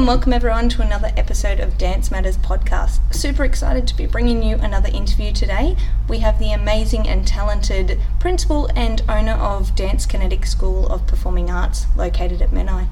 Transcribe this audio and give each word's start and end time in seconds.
and 0.00 0.06
welcome 0.06 0.32
everyone 0.32 0.66
to 0.66 0.80
another 0.80 1.12
episode 1.14 1.60
of 1.60 1.76
Dance 1.76 2.10
Matters 2.10 2.38
podcast. 2.38 3.00
Super 3.14 3.44
excited 3.44 3.86
to 3.86 3.94
be 3.94 4.06
bringing 4.06 4.42
you 4.42 4.56
another 4.56 4.88
interview 4.88 5.30
today. 5.30 5.76
We 6.08 6.20
have 6.20 6.38
the 6.38 6.52
amazing 6.52 7.06
and 7.06 7.28
talented 7.28 8.00
principal 8.18 8.70
and 8.74 9.02
owner 9.10 9.34
of 9.34 9.76
Dance 9.76 10.06
Kinetic 10.06 10.46
School 10.46 10.86
of 10.86 11.06
Performing 11.06 11.50
Arts 11.50 11.84
located 11.98 12.40
at 12.40 12.50
Menai, 12.50 12.88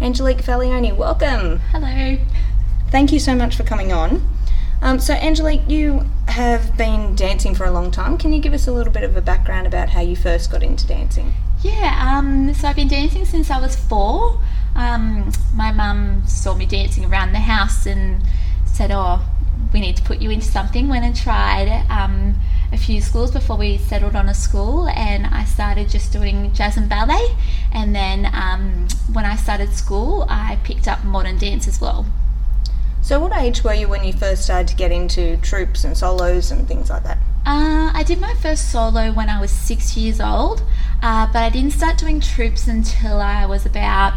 Angelique 0.00 0.44
Fallioni. 0.44 0.96
Welcome. 0.96 1.58
Hello. 1.72 2.18
Thank 2.92 3.10
you 3.10 3.18
so 3.18 3.34
much 3.34 3.56
for 3.56 3.64
coming 3.64 3.92
on. 3.92 4.24
Um, 4.80 5.00
so, 5.00 5.14
Angelique, 5.14 5.68
you 5.68 6.08
have 6.28 6.76
been 6.76 7.16
dancing 7.16 7.56
for 7.56 7.64
a 7.64 7.72
long 7.72 7.90
time. 7.90 8.16
Can 8.16 8.32
you 8.32 8.40
give 8.40 8.52
us 8.52 8.68
a 8.68 8.72
little 8.72 8.92
bit 8.92 9.02
of 9.02 9.16
a 9.16 9.20
background 9.20 9.66
about 9.66 9.88
how 9.88 10.00
you 10.00 10.14
first 10.14 10.52
got 10.52 10.62
into 10.62 10.86
dancing? 10.86 11.34
Yeah, 11.60 12.16
um, 12.16 12.54
so 12.54 12.68
I've 12.68 12.76
been 12.76 12.86
dancing 12.86 13.24
since 13.24 13.50
I 13.50 13.60
was 13.60 13.74
four. 13.74 14.40
Um, 14.74 15.32
my 15.54 15.72
mum 15.72 16.26
saw 16.26 16.54
me 16.54 16.66
dancing 16.66 17.04
around 17.04 17.32
the 17.32 17.40
house 17.40 17.86
and 17.86 18.22
said, 18.64 18.90
Oh, 18.92 19.24
we 19.72 19.80
need 19.80 19.96
to 19.96 20.02
put 20.02 20.20
you 20.20 20.30
into 20.30 20.46
something. 20.46 20.88
Went 20.88 21.04
and 21.04 21.16
tried 21.16 21.86
um, 21.90 22.34
a 22.72 22.78
few 22.78 23.00
schools 23.00 23.30
before 23.30 23.56
we 23.56 23.78
settled 23.78 24.16
on 24.16 24.28
a 24.28 24.34
school, 24.34 24.88
and 24.88 25.26
I 25.26 25.44
started 25.44 25.88
just 25.88 26.12
doing 26.12 26.52
jazz 26.52 26.76
and 26.76 26.88
ballet. 26.88 27.36
And 27.72 27.94
then 27.94 28.30
um, 28.32 28.88
when 29.12 29.24
I 29.24 29.36
started 29.36 29.72
school, 29.72 30.26
I 30.28 30.58
picked 30.64 30.88
up 30.88 31.04
modern 31.04 31.38
dance 31.38 31.68
as 31.68 31.80
well. 31.80 32.06
So, 33.02 33.18
what 33.18 33.36
age 33.36 33.64
were 33.64 33.74
you 33.74 33.88
when 33.88 34.04
you 34.04 34.12
first 34.12 34.44
started 34.44 34.68
to 34.68 34.76
get 34.76 34.92
into 34.92 35.36
troupes 35.38 35.84
and 35.84 35.96
solos 35.96 36.50
and 36.50 36.68
things 36.68 36.88
like 36.88 37.02
that? 37.02 37.18
Uh, 37.44 37.90
I 37.92 38.04
did 38.06 38.20
my 38.20 38.34
first 38.34 38.70
solo 38.70 39.10
when 39.10 39.28
I 39.28 39.40
was 39.40 39.50
six 39.50 39.96
years 39.96 40.20
old, 40.20 40.62
uh, 41.02 41.26
but 41.26 41.42
I 41.42 41.50
didn't 41.50 41.72
start 41.72 41.98
doing 41.98 42.20
troupes 42.20 42.68
until 42.68 43.20
I 43.20 43.44
was 43.44 43.66
about 43.66 44.14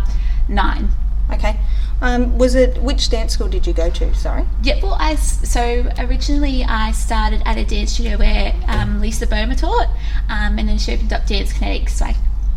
nine. 0.47 0.89
Okay. 1.31 1.59
Um, 2.01 2.38
was 2.38 2.55
it 2.55 2.81
which 2.83 3.09
dance 3.09 3.33
school 3.33 3.47
did 3.47 3.65
you 3.65 3.73
go 3.73 3.89
to? 3.89 4.13
Sorry. 4.13 4.45
Yeah, 4.61 4.79
well, 4.83 4.97
I 4.99 5.15
so 5.15 5.89
originally 5.97 6.63
I 6.63 6.91
started 6.91 7.41
at 7.45 7.57
a 7.57 7.65
dance 7.65 7.93
studio 7.93 8.17
where 8.17 8.53
um, 8.67 8.99
Lisa 8.99 9.25
Boma 9.25 9.55
taught, 9.55 9.89
um, 10.29 10.59
and 10.59 10.69
then 10.69 10.77
she 10.77 10.93
opened 10.93 11.13
up 11.13 11.25
Dance 11.25 11.53
Kinetic, 11.53 11.89
so 11.89 12.05
I 12.05 12.15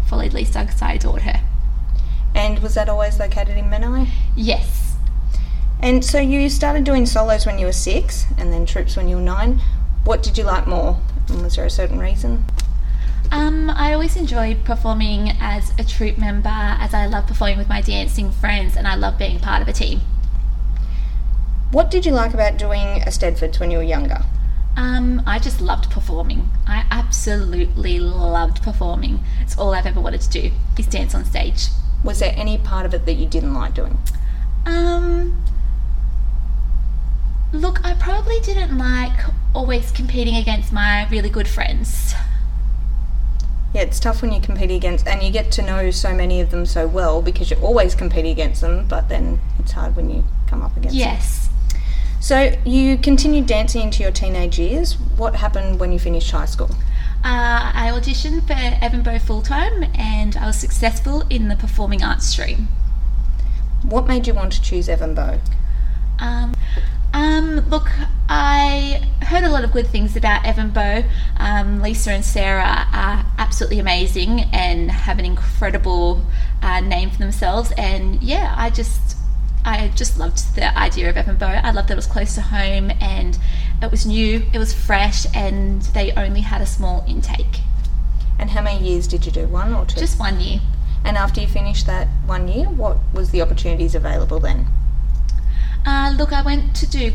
followed 0.08 0.33
Lisa 0.34 0.64
because 0.64 0.83
I 0.83 0.95
adored 0.95 1.22
her. 1.22 1.41
And 2.34 2.58
was 2.58 2.75
that 2.75 2.89
always 2.89 3.19
located 3.19 3.56
in 3.56 3.67
Menai? 3.67 4.08
Yes. 4.36 4.97
And 5.80 6.05
so 6.05 6.19
you 6.19 6.50
started 6.50 6.84
doing 6.84 7.06
solos 7.06 7.47
when 7.47 7.58
you 7.58 7.67
were 7.67 7.73
six, 7.73 8.27
and 8.36 8.52
then 8.52 8.67
troupes 8.67 8.97
when 8.97 9.08
you 9.08 9.17
were 9.17 9.23
nine. 9.23 9.61
What 10.05 10.23
did 10.23 10.36
you 10.36 10.45
like 10.45 10.67
more? 10.67 10.98
And 11.28 11.42
was 11.42 11.56
there 11.56 11.64
a 11.64 11.70
certain 11.70 12.00
reason? 12.00 12.45
Um, 13.31 13.69
I 13.71 13.93
always 13.93 14.17
enjoy 14.17 14.57
performing 14.65 15.31
as 15.41 15.73
a 15.79 15.84
troupe 15.84 16.17
member, 16.19 16.48
as 16.48 16.95
I 16.95 17.07
love 17.07 17.27
performing 17.27 17.59
with 17.59 17.69
my 17.69 17.81
dancing 17.81 18.31
friends, 18.31 18.77
and 18.77 18.89
I 18.89 18.95
love 18.95 19.19
being 19.19 19.39
part 19.39 19.61
of 19.61 19.69
a 19.69 19.73
team. 19.73 20.01
What 21.70 21.91
did 21.91 22.07
you 22.07 22.12
like 22.12 22.33
about 22.33 22.57
doing 22.57 23.01
Eisteddfods 23.01 23.61
when 23.61 23.70
you 23.70 23.77
were 23.79 23.85
younger? 23.85 24.23
Um, 24.77 25.23
I 25.27 25.39
just 25.39 25.61
loved 25.61 25.91
performing. 25.91 26.48
I 26.67 26.87
absolutely 26.91 27.98
loved 27.98 28.62
performing. 28.62 29.20
It's 29.41 29.59
all 29.59 29.75
I've 29.75 29.87
ever 29.87 30.01
wanted 30.01 30.23
to 30.23 30.31
do 30.31 30.51
is 30.79 30.87
dance 30.87 31.15
on 31.15 31.25
stage. 31.25 31.67
Was 32.03 32.20
there 32.20 32.33
any 32.37 32.57
part 32.57 32.87
of 32.87 32.95
it 32.95 33.05
that 33.05 33.15
you 33.15 33.27
didn't 33.27 33.53
like 33.53 33.75
doing? 33.75 33.98
Um, 34.65 35.42
look, 37.53 37.85
I 37.85 37.95
probably 37.95 38.41
didn't 38.41 38.79
like 38.79 39.19
always 39.55 39.91
competing 39.91 40.37
against 40.37 40.73
my 40.73 41.07
really 41.11 41.29
good 41.29 41.48
friends. 41.48 42.15
Yeah, 43.74 43.83
it's 43.83 44.00
tough 44.00 44.22
when 44.22 44.33
you 44.33 44.41
compete 44.41 44.70
against, 44.70 45.06
and 45.06 45.22
you 45.22 45.30
get 45.30 45.52
to 45.52 45.62
know 45.62 45.91
so 45.91 46.14
many 46.14 46.41
of 46.41 46.50
them 46.50 46.64
so 46.64 46.86
well 46.86 47.20
because 47.20 47.50
you're 47.50 47.61
always 47.61 47.94
competing 47.94 48.30
against 48.33 48.61
them, 48.62 48.86
but 48.89 49.08
then 49.08 49.40
it's 49.58 49.73
hard 49.73 49.95
when 49.95 50.08
you 50.08 50.24
come 50.46 50.62
up 50.62 50.77
against 50.77 50.96
Yes. 50.96 51.48
them. 51.48 51.80
So 52.20 52.57
you 52.64 52.96
continued 52.98 53.46
dancing 53.46 53.83
into 53.83 54.02
your 54.02 54.11
teenage 54.11 54.58
years. 54.58 54.95
What 55.17 55.36
happened 55.36 55.78
when 55.78 55.92
you 55.92 55.98
finished 55.98 56.30
high 56.30 56.46
school? 56.46 56.70
Uh, 57.24 57.70
I 57.74 57.90
auditioned 57.92 58.46
for 58.46 58.55
Ev 58.55 59.02
& 59.02 59.05
Bow 59.05 59.18
full 59.18 59.42
time 59.42 59.84
and 59.95 60.36
I 60.36 60.46
was 60.46 60.57
successful 60.57 61.24
in 61.30 61.48
the 61.48 61.57
performing 61.57 62.02
arts 62.02 62.27
stream. 62.27 62.68
What 63.83 64.07
made 64.08 64.27
you 64.27 64.34
want 64.34 64.52
to 64.55 64.62
choose 64.62 64.89
Evan? 64.89 65.17
Um, 66.18 66.55
um, 67.18 67.68
look, 67.68 67.90
I 68.29 69.02
heard 69.23 69.42
a 69.42 69.51
lot 69.51 69.64
of 69.64 69.73
good 69.73 69.89
things 69.89 70.14
about 70.14 70.46
Ev 70.46 70.73
& 70.73 70.74
Bow. 70.74 71.02
Um, 71.39 71.83
Lisa 71.83 72.12
and 72.12 72.24
Sarah 72.24 72.86
are 72.92 73.27
absolutely 73.39 73.80
amazing 73.80 74.42
and 74.52 74.89
have 74.90 75.18
an 75.18 75.24
incredible 75.24 76.24
uh, 76.62 76.78
name 76.78 77.11
for 77.11 77.18
themselves. 77.18 77.73
And 77.77 78.23
yeah, 78.23 78.55
I 78.57 78.70
just, 78.70 79.17
I 79.64 79.89
just 79.96 80.17
loved 80.17 80.55
the 80.55 80.78
idea 80.78 81.11
of 81.11 81.17
Ev 81.17 81.39
& 81.39 81.40
Bow. 81.40 81.48
I 81.48 81.73
loved 81.73 81.89
that 81.89 81.95
it 81.95 81.96
was 81.96 82.07
close 82.07 82.36
to 82.36 82.40
home 82.40 82.92
and 83.01 83.36
it 83.83 83.90
was 83.90 84.07
new, 84.07 84.45
it 84.52 84.58
was 84.58 84.73
fresh, 84.73 85.27
and 85.34 85.83
they 85.83 86.12
only 86.12 86.42
had 86.42 86.61
a 86.61 86.67
small 86.67 87.05
intake. 87.08 87.62
And 88.39 88.51
how 88.51 88.62
many 88.62 88.89
years 88.89 89.08
did 89.08 89.27
you 89.27 89.33
do? 89.33 89.48
One 89.48 89.74
or 89.74 89.84
two? 89.86 89.98
Just 89.98 90.20
one 90.20 90.39
year. 90.39 90.61
And 91.05 91.17
after 91.17 91.40
you 91.40 91.48
finished 91.48 91.86
that 91.86 92.07
one 92.27 92.46
year, 92.46 92.67
what 92.67 92.98
was 93.12 93.30
the 93.30 93.42
opportunities 93.42 93.96
available 93.96 94.39
then? 94.39 94.68
Uh, 95.89 96.11
look, 96.19 96.35
I 96.35 96.43
went 96.43 96.77
to 96.77 96.87
do. 96.87 97.15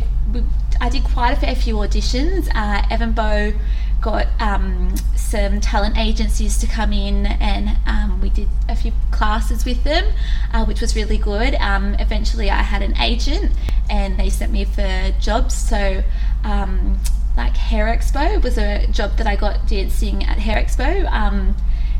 I 0.81 0.89
did 0.89 1.03
quite 1.03 1.31
a 1.31 1.35
fair 1.35 1.53
few 1.53 1.75
auditions. 1.75 2.49
Uh, 2.55 2.81
Ev 2.89 3.13
& 3.13 3.15
Bow 3.15 3.53
got 4.01 4.25
um, 4.39 4.95
some 5.15 5.61
talent 5.61 5.95
agencies 5.95 6.57
to 6.57 6.65
come 6.65 6.91
in, 6.91 7.27
and 7.27 7.77
um, 7.85 8.19
we 8.19 8.31
did 8.31 8.47
a 8.67 8.75
few 8.75 8.91
classes 9.11 9.63
with 9.63 9.83
them, 9.83 10.11
uh, 10.51 10.65
which 10.65 10.81
was 10.81 10.95
really 10.95 11.19
good. 11.19 11.53
Um, 11.59 11.93
eventually, 11.99 12.49
I 12.49 12.63
had 12.63 12.81
an 12.81 12.97
agent, 12.97 13.51
and 13.91 14.17
they 14.17 14.31
sent 14.31 14.51
me 14.51 14.65
for 14.65 15.13
jobs. 15.19 15.53
So, 15.53 16.03
um, 16.43 16.97
like 17.37 17.55
Hair 17.55 17.95
Expo 17.95 18.41
was 18.41 18.57
a 18.57 18.87
job 18.87 19.17
that 19.17 19.27
I 19.27 19.35
got 19.35 19.67
dancing 19.67 20.23
at 20.23 20.39
Hair 20.39 20.57
Expo, 20.63 21.05
um, 21.11 21.55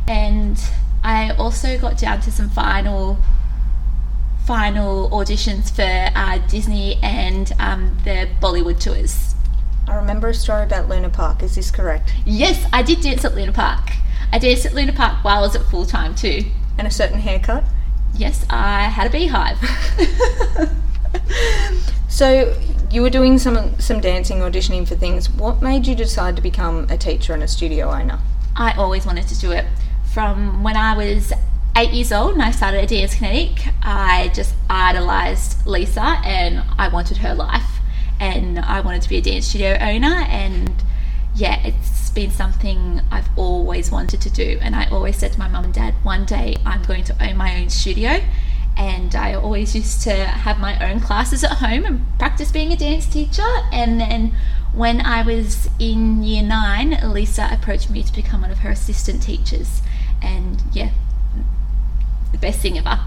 and 0.08 0.60
I 1.04 1.36
also 1.36 1.78
got 1.78 2.00
down 2.00 2.22
to 2.22 2.32
some 2.32 2.50
final 2.50 3.20
final 4.46 5.10
auditions 5.12 5.72
for 5.74 6.12
uh, 6.18 6.38
Disney 6.48 7.00
and 7.02 7.54
um, 7.60 7.98
the 8.04 8.28
Bollywood 8.42 8.80
tours. 8.80 9.36
I 9.88 9.96
remember 9.96 10.30
a 10.30 10.34
story 10.34 10.64
about 10.64 10.90
Luna 10.90 11.10
Park. 11.10 11.44
Is 11.44 11.56
this 11.56 11.72
correct? 11.72 12.14
Yes, 12.26 12.66
I 12.74 12.84
did 12.84 13.02
dance 13.02 13.24
at 13.26 13.36
Luna 13.36 13.52
Park. 13.52 13.92
I 14.32 14.40
danced 14.40 14.66
at 14.66 14.74
Luna 14.74 14.94
Park 14.94 15.24
while 15.24 15.40
I 15.40 15.42
was 15.42 15.56
at 15.56 15.64
full 15.64 15.86
time 15.86 16.16
too. 16.16 16.46
And 16.78 16.88
a 16.88 16.92
certain 16.92 17.20
haircut? 17.20 17.64
Yes, 18.16 18.46
I 18.50 18.84
had 18.84 19.08
a 19.08 19.10
beehive. 19.10 19.58
so 22.10 22.58
you 22.92 23.02
were 23.02 23.10
doing 23.10 23.38
some 23.38 23.80
some 23.80 24.00
dancing, 24.00 24.40
auditioning 24.40 24.88
for 24.88 24.96
things. 24.96 25.30
What 25.30 25.62
made 25.62 25.88
you 25.88 25.96
decide 25.96 26.36
to 26.36 26.42
become 26.42 26.88
a 26.90 26.98
teacher 26.98 27.34
and 27.34 27.44
a 27.44 27.48
studio 27.48 27.92
owner? 27.92 28.20
I 28.56 28.74
always 28.74 29.06
wanted 29.06 29.28
to 29.28 29.40
do 29.40 29.52
it. 29.52 29.66
From 30.14 30.64
when 30.64 30.78
I 30.78 30.96
was 30.96 31.34
eight 31.76 31.92
years 31.92 32.12
old 32.12 32.34
and 32.34 32.42
I 32.42 32.52
started 32.52 32.84
at 32.84 32.90
Dance 32.90 33.16
Kinetic, 33.16 33.68
I 33.82 34.32
just 34.34 34.56
idolized 34.70 35.66
Lisa 35.66 36.22
and 36.24 36.64
I 36.78 36.88
wanted 36.88 37.18
her 37.18 37.34
life. 37.34 37.80
And 38.20 38.60
I 38.60 38.80
wanted 38.80 39.02
to 39.02 39.10
be 39.10 39.18
a 39.18 39.22
dance 39.22 39.48
studio 39.48 39.78
owner. 39.82 40.26
And 40.30 40.72
yeah, 41.36 41.60
it's 41.66 42.10
been 42.12 42.32
something 42.32 43.02
I've 43.12 43.28
always 43.38 43.92
wanted 43.92 44.22
to 44.22 44.30
do. 44.30 44.60
And 44.62 44.76
I 44.76 44.88
always 44.90 45.18
said 45.18 45.34
to 45.34 45.40
my 45.40 45.50
mum 45.50 45.66
and 45.66 45.74
dad, 45.74 45.96
one 46.04 46.26
day 46.26 46.56
I'm 46.66 46.84
going 46.84 47.04
to 47.06 47.28
own 47.28 47.36
my 47.36 47.60
own 47.60 47.70
studio. 47.70 48.22
And 48.78 49.14
I 49.14 49.34
always 49.34 49.76
used 49.76 50.02
to 50.04 50.14
have 50.14 50.60
my 50.60 50.90
own 50.90 51.00
classes 51.00 51.44
at 51.44 51.58
home 51.58 51.86
and 51.86 52.06
practice 52.18 52.52
being 52.52 52.72
a 52.72 52.78
dance 52.78 53.08
teacher. 53.08 53.46
And 53.72 54.00
then 54.00 54.36
when 54.74 55.02
I 55.02 55.22
was 55.24 55.70
in 55.78 56.24
year 56.24 56.44
nine, 56.44 56.98
Lisa 57.04 57.50
approached 57.52 57.90
me 57.90 58.04
to 58.04 58.14
become 58.14 58.42
one 58.42 58.52
of 58.52 58.60
her 58.60 58.70
assistant 58.70 59.22
teachers. 59.22 59.82
And 60.22 60.64
yeah, 60.72 60.92
the 62.34 62.38
best 62.38 62.60
thing 62.60 62.78
ever. 62.78 63.00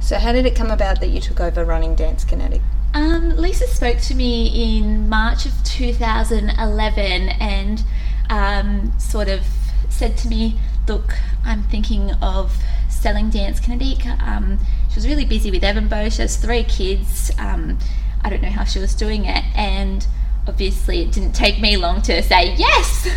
So, 0.00 0.18
how 0.18 0.32
did 0.32 0.44
it 0.44 0.54
come 0.54 0.70
about 0.70 1.00
that 1.00 1.08
you 1.08 1.20
took 1.20 1.40
over 1.40 1.64
running 1.64 1.94
Dance 1.94 2.24
Kinetic? 2.24 2.60
Um, 2.94 3.36
Lisa 3.36 3.66
spoke 3.66 3.98
to 4.02 4.14
me 4.14 4.76
in 4.76 5.08
March 5.08 5.46
of 5.46 5.52
2011 5.64 7.28
and 7.40 7.84
um, 8.28 8.98
sort 8.98 9.28
of 9.28 9.46
said 9.88 10.16
to 10.18 10.28
me, 10.28 10.58
Look, 10.86 11.14
I'm 11.44 11.62
thinking 11.64 12.12
of 12.22 12.56
selling 12.88 13.30
Dance 13.30 13.60
Kinetic. 13.60 14.06
Um, 14.06 14.58
she 14.88 14.94
was 14.96 15.06
really 15.06 15.24
busy 15.24 15.50
with 15.50 15.62
Ev 15.62 15.88
& 15.88 15.90
Bow. 15.90 16.08
She 16.08 16.22
has 16.22 16.36
three 16.36 16.64
kids. 16.64 17.30
Um, 17.38 17.78
I 18.22 18.30
don't 18.30 18.42
know 18.42 18.48
how 18.48 18.64
she 18.64 18.78
was 18.78 18.94
doing 18.94 19.26
it. 19.26 19.44
And 19.54 20.06
obviously, 20.46 21.02
it 21.02 21.12
didn't 21.12 21.32
take 21.32 21.60
me 21.60 21.76
long 21.76 22.00
to 22.02 22.22
say 22.22 22.54
yes. 22.54 23.08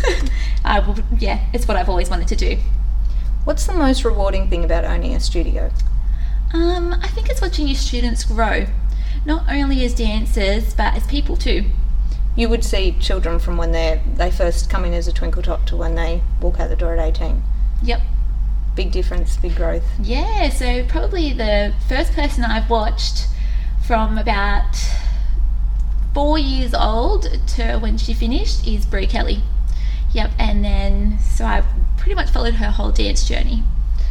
I 0.64 0.80
will, 0.80 0.98
yeah, 1.18 1.44
it's 1.52 1.66
what 1.66 1.76
I've 1.76 1.88
always 1.88 2.10
wanted 2.10 2.28
to 2.28 2.36
do. 2.36 2.58
What's 3.44 3.66
the 3.66 3.74
most 3.74 4.04
rewarding 4.04 4.48
thing 4.48 4.64
about 4.64 4.84
owning 4.84 5.16
a 5.16 5.20
studio? 5.20 5.72
Um, 6.52 6.94
I 7.02 7.08
think 7.08 7.28
it's 7.28 7.40
watching 7.40 7.66
your 7.66 7.76
students 7.76 8.22
grow, 8.22 8.66
not 9.26 9.44
only 9.50 9.84
as 9.84 9.94
dancers 9.94 10.74
but 10.74 10.94
as 10.94 11.04
people 11.08 11.36
too. 11.36 11.64
You 12.36 12.48
would 12.48 12.62
see 12.62 12.92
children 13.00 13.40
from 13.40 13.56
when 13.56 13.72
they 13.72 14.00
they 14.14 14.30
first 14.30 14.70
come 14.70 14.84
in 14.84 14.94
as 14.94 15.08
a 15.08 15.12
twinkle 15.12 15.42
tot 15.42 15.66
to 15.66 15.76
when 15.76 15.96
they 15.96 16.22
walk 16.40 16.60
out 16.60 16.70
the 16.70 16.76
door 16.76 16.94
at 16.94 17.00
eighteen. 17.00 17.42
Yep. 17.82 18.00
Big 18.76 18.92
difference, 18.92 19.36
big 19.36 19.56
growth. 19.56 19.84
Yeah, 20.00 20.48
so 20.48 20.84
probably 20.86 21.32
the 21.32 21.74
first 21.88 22.12
person 22.12 22.44
I've 22.44 22.70
watched 22.70 23.26
from 23.84 24.18
about 24.18 24.76
four 26.14 26.38
years 26.38 26.74
old 26.74 27.26
to 27.48 27.78
when 27.78 27.98
she 27.98 28.14
finished 28.14 28.66
is 28.66 28.86
Brie 28.86 29.08
Kelly. 29.08 29.42
Yep, 30.12 30.30
and 30.38 30.64
then 30.64 31.18
so 31.18 31.44
I 31.44 31.64
pretty 32.02 32.16
much 32.16 32.30
followed 32.30 32.54
her 32.54 32.68
whole 32.68 32.90
dance 32.90 33.28
journey. 33.28 33.62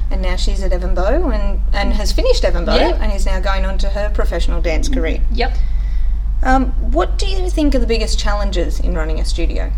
And 0.09 0.21
now 0.21 0.37
she's 0.37 0.63
at 0.63 0.71
Ev 0.71 0.95
& 0.95 0.95
Bow 0.95 1.29
and, 1.29 1.59
and 1.73 1.91
has 1.91 2.13
finished 2.13 2.45
Ev 2.45 2.53
& 2.53 2.65
Bow 2.65 2.73
Yeah. 2.73 2.97
and 3.01 3.11
is 3.11 3.25
now 3.25 3.41
going 3.41 3.65
on 3.65 3.77
to 3.79 3.89
her 3.89 4.09
professional 4.09 4.61
dance 4.61 4.87
career. 4.87 5.21
Yep. 5.33 5.57
Um, 6.41 6.67
what 6.93 7.19
do 7.19 7.27
you 7.27 7.49
think 7.49 7.75
are 7.75 7.79
the 7.79 7.85
biggest 7.85 8.17
challenges 8.17 8.79
in 8.79 8.95
running 8.95 9.19
a 9.19 9.25
studio? 9.25 9.73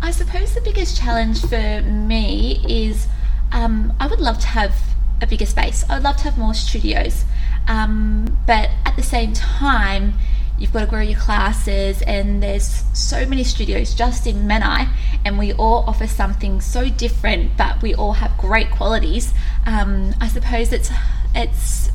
I 0.00 0.12
suppose 0.12 0.54
the 0.54 0.60
biggest 0.60 0.96
challenge 0.96 1.40
for 1.40 1.82
me 1.82 2.64
is 2.68 3.08
um, 3.50 3.92
I 3.98 4.06
would 4.06 4.20
love 4.20 4.38
to 4.38 4.46
have 4.46 4.72
a 5.20 5.26
bigger 5.26 5.46
space. 5.46 5.84
I 5.90 5.94
would 5.94 6.04
love 6.04 6.16
to 6.18 6.22
have 6.24 6.38
more 6.38 6.54
studios. 6.54 7.24
Um, 7.66 8.38
but 8.46 8.70
at 8.84 8.94
the 8.94 9.02
same 9.02 9.32
time, 9.32 10.14
you've 10.58 10.72
got 10.72 10.80
to 10.80 10.86
grow 10.86 11.00
your 11.00 11.18
classes, 11.18 12.02
and 12.02 12.42
there's 12.42 12.84
so 12.92 13.26
many 13.26 13.44
studios 13.44 13.94
just 13.94 14.26
in 14.26 14.46
Menai, 14.46 14.88
and 15.24 15.38
we 15.38 15.52
all 15.52 15.84
offer 15.86 16.06
something 16.06 16.60
so 16.60 16.88
different, 16.88 17.56
but 17.56 17.82
we 17.82 17.94
all 17.94 18.14
have 18.14 18.36
great 18.38 18.70
qualities. 18.70 19.32
Um, 19.66 20.14
I 20.20 20.28
suppose 20.28 20.72
it's 20.72 20.90
it's 21.34 21.90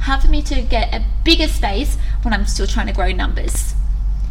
hard 0.00 0.22
for 0.22 0.28
me 0.28 0.42
to 0.42 0.62
get 0.62 0.92
a 0.92 1.04
bigger 1.24 1.46
space 1.46 1.96
when 2.22 2.34
I'm 2.34 2.46
still 2.46 2.66
trying 2.66 2.88
to 2.88 2.92
grow 2.92 3.12
numbers. 3.12 3.74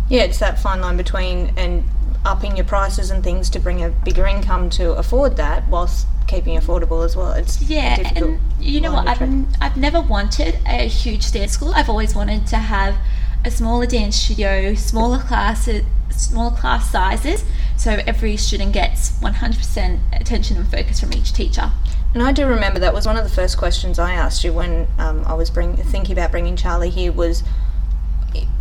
Yeah, 0.10 0.24
it's 0.24 0.40
that 0.40 0.60
fine 0.60 0.82
line 0.82 0.98
between 0.98 1.54
and 1.58 1.84
upping 2.26 2.56
your 2.56 2.66
prices 2.66 3.10
and 3.12 3.24
things 3.24 3.50
to 3.52 3.60
bring 3.60 3.84
a 3.84 3.90
bigger 3.90 4.26
income 4.28 4.70
to 4.72 4.92
afford 4.94 5.38
that 5.38 5.68
whilst 5.68 6.06
keeping 6.28 6.58
affordable 6.58 7.04
as 7.04 7.16
well. 7.16 7.32
It's 7.34 7.62
Yeah, 7.62 7.96
difficult. 7.98 8.24
and 8.24 8.40
you 8.60 8.80
know 8.82 8.94
what? 8.94 9.08
I've, 9.08 9.18
tread. 9.18 9.46
I've 9.60 9.78
never 9.78 10.02
wanted 10.02 10.60
a 10.66 10.88
huge 10.88 11.32
dance 11.32 11.52
school. 11.54 11.74
I've 11.74 11.90
always 11.90 12.16
wanted 12.16 12.48
to 12.48 12.58
have 12.58 12.96
a 13.44 13.52
smaller 13.52 13.86
dance 13.88 14.16
studio, 14.16 14.74
smaller 14.76 15.18
classes, 15.20 15.84
smaller 16.12 16.56
class 16.56 16.92
sizes, 16.92 17.44
so 17.76 18.00
every 18.06 18.38
student 18.38 18.74
gets 18.74 19.12
100% 19.20 20.00
attention 20.14 20.58
and 20.58 20.68
focus 20.70 21.00
from 21.00 21.12
each 21.14 21.34
teacher. 21.34 21.72
And 22.14 22.22
I 22.22 22.32
do 22.34 22.46
remember 22.46 22.80
that 22.80 22.94
was 22.94 23.06
one 23.08 23.18
of 23.18 23.24
the 23.24 23.30
first 23.30 23.58
questions 23.58 23.98
I 23.98 24.14
asked 24.14 24.44
you 24.44 24.54
when 24.54 24.88
um, 25.00 25.24
I 25.26 25.34
was 25.34 25.50
bring, 25.50 25.76
thinking 25.78 26.14
about 26.14 26.30
bringing 26.32 26.56
Charlie 26.56 26.90
here 26.90 27.12
was, 27.12 27.42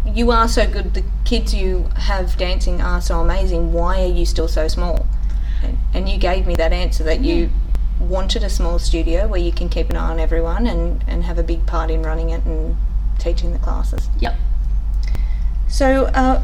you 0.06 0.30
are 0.30 0.48
so 0.48 0.68
good, 0.68 0.94
the 0.94 1.04
kids 1.24 1.54
you 1.54 1.88
have 1.96 2.36
dancing 2.36 2.80
are 2.80 3.00
so 3.00 3.20
amazing, 3.20 3.72
why 3.72 4.02
are 4.02 4.12
you 4.12 4.26
still 4.26 4.48
so 4.48 4.68
small? 4.68 5.06
And, 5.62 5.78
and 5.94 6.08
you 6.08 6.18
gave 6.18 6.46
me 6.46 6.54
that 6.56 6.72
answer 6.72 7.04
that 7.04 7.20
you 7.20 7.50
wanted 8.00 8.42
a 8.42 8.48
small 8.48 8.78
studio 8.78 9.28
where 9.28 9.40
you 9.40 9.52
can 9.52 9.68
keep 9.68 9.90
an 9.90 9.96
eye 9.96 10.10
on 10.10 10.18
everyone 10.18 10.66
and, 10.66 11.04
and 11.06 11.24
have 11.24 11.38
a 11.38 11.42
big 11.42 11.66
part 11.66 11.90
in 11.90 12.02
running 12.02 12.30
it 12.30 12.44
and 12.44 12.76
teaching 13.18 13.52
the 13.52 13.58
classes. 13.58 14.08
Yep. 14.20 14.36
So, 15.68 16.06
uh, 16.06 16.42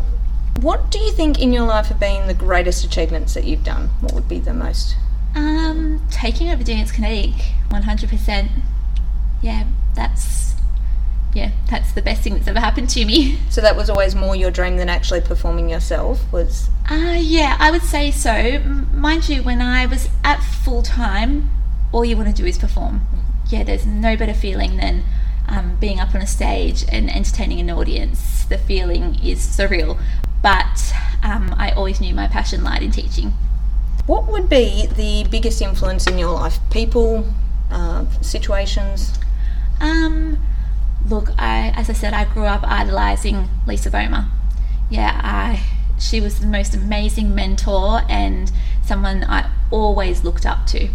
what 0.60 0.90
do 0.90 0.98
you 0.98 1.12
think 1.12 1.40
in 1.40 1.52
your 1.52 1.66
life 1.66 1.86
have 1.86 1.98
been 1.98 2.28
the 2.28 2.34
greatest 2.34 2.84
achievements 2.84 3.34
that 3.34 3.44
you've 3.44 3.64
done? 3.64 3.88
What 4.00 4.12
would 4.12 4.28
be 4.28 4.38
the 4.38 4.54
most? 4.54 4.96
Um, 5.34 6.00
taking 6.10 6.48
over 6.50 6.62
Dance 6.62 6.92
Kinetic, 6.92 7.34
100%. 7.70 8.48
Yeah, 9.42 9.64
that's 9.94 10.54
yeah, 11.36 11.50
that's 11.70 11.92
the 11.92 12.00
best 12.00 12.22
thing 12.22 12.34
that's 12.34 12.48
ever 12.48 12.60
happened 12.60 12.88
to 12.90 13.04
me. 13.04 13.38
So 13.50 13.60
that 13.60 13.76
was 13.76 13.88
always 13.90 14.14
more 14.14 14.34
your 14.36 14.50
dream 14.50 14.76
than 14.76 14.88
actually 14.88 15.20
performing 15.20 15.68
yourself. 15.68 16.30
Was 16.32 16.68
Uh, 16.90 17.16
yeah, 17.20 17.56
I 17.58 17.70
would 17.70 17.82
say 17.82 18.10
so. 18.10 18.58
Mind 18.92 19.28
you, 19.28 19.42
when 19.42 19.60
I 19.60 19.86
was 19.86 20.08
at 20.24 20.42
full 20.42 20.82
time, 20.82 21.50
all 21.92 22.04
you 22.04 22.16
want 22.16 22.28
to 22.34 22.42
do 22.42 22.46
is 22.46 22.58
perform. 22.58 23.00
Yeah, 23.48 23.62
there's 23.64 23.86
no 23.86 24.16
better 24.16 24.34
feeling 24.34 24.76
than 24.76 25.04
um, 25.48 25.76
being 25.80 26.00
up 26.00 26.14
on 26.14 26.20
a 26.22 26.26
stage 26.26 26.84
and 26.88 27.10
entertaining 27.10 27.60
an 27.60 27.70
audience. 27.70 28.44
The 28.44 28.58
feeling 28.58 29.16
is 29.22 29.38
surreal. 29.40 29.98
But 30.42 30.92
um, 31.22 31.54
I 31.58 31.70
always 31.72 32.00
knew 32.00 32.14
my 32.14 32.28
passion 32.28 32.62
lied 32.64 32.82
in 32.82 32.90
teaching. 32.90 33.32
what 34.06 34.26
would 34.28 34.48
be 34.48 34.86
the 34.86 35.26
biggest 35.30 35.60
influence 35.60 36.06
in 36.06 36.18
your 36.18 36.32
life? 36.32 36.58
People, 36.70 37.26
uh, 37.70 38.04
situations. 38.20 39.18
Um, 39.80 40.38
look, 41.08 41.30
I 41.38 41.72
as 41.76 41.88
I 41.90 41.92
said, 41.92 42.12
I 42.12 42.24
grew 42.24 42.44
up 42.44 42.62
idolizing 42.64 43.48
Lisa 43.66 43.90
Boma. 43.90 44.30
Yeah, 44.90 45.20
I 45.22 45.62
she 45.98 46.20
was 46.20 46.40
the 46.40 46.46
most 46.46 46.74
amazing 46.74 47.34
mentor 47.34 48.02
and 48.08 48.52
someone 48.84 49.24
I 49.24 49.50
always 49.70 50.24
looked 50.24 50.46
up 50.46 50.66
to. 50.68 50.88